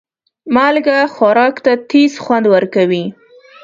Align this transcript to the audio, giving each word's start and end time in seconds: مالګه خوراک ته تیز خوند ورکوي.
مالګه 0.55 0.97
خوراک 1.13 1.55
ته 1.65 1.71
تیز 1.89 2.13
خوند 2.23 2.45
ورکوي. 2.53 3.03